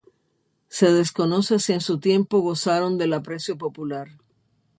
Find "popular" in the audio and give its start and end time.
3.55-4.07